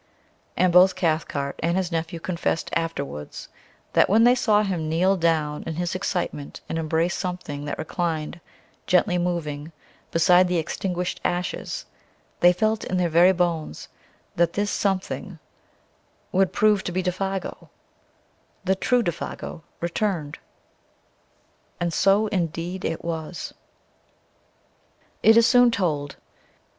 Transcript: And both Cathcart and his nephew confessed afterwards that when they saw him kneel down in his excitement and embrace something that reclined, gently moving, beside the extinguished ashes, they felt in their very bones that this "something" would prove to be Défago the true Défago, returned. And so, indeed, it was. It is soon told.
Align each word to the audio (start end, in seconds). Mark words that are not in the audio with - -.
And 0.57 0.73
both 0.73 0.95
Cathcart 0.95 1.59
and 1.61 1.77
his 1.77 1.91
nephew 1.91 2.19
confessed 2.19 2.71
afterwards 2.73 3.49
that 3.93 4.09
when 4.09 4.23
they 4.23 4.33
saw 4.33 4.63
him 4.63 4.89
kneel 4.89 5.15
down 5.15 5.61
in 5.67 5.75
his 5.75 5.93
excitement 5.93 6.59
and 6.67 6.79
embrace 6.79 7.13
something 7.13 7.65
that 7.65 7.77
reclined, 7.77 8.41
gently 8.87 9.19
moving, 9.19 9.71
beside 10.09 10.47
the 10.47 10.57
extinguished 10.57 11.21
ashes, 11.23 11.85
they 12.39 12.51
felt 12.51 12.83
in 12.83 12.97
their 12.97 13.09
very 13.09 13.31
bones 13.31 13.89
that 14.37 14.53
this 14.53 14.71
"something" 14.71 15.37
would 16.31 16.51
prove 16.51 16.83
to 16.85 16.91
be 16.91 17.03
Défago 17.03 17.69
the 18.65 18.73
true 18.73 19.03
Défago, 19.03 19.61
returned. 19.81 20.39
And 21.79 21.93
so, 21.93 22.25
indeed, 22.25 22.83
it 22.83 23.05
was. 23.05 23.53
It 25.21 25.37
is 25.37 25.45
soon 25.45 25.69
told. 25.69 26.15